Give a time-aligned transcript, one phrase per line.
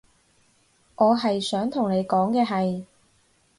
[0.95, 2.85] 我係想同你講嘅係